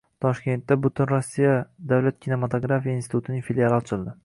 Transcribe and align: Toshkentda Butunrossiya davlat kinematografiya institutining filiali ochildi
Toshkentda 0.23 0.77
Butunrossiya 0.85 1.51
davlat 1.93 2.19
kinematografiya 2.25 2.99
institutining 3.03 3.47
filiali 3.51 3.81
ochildi 3.81 4.19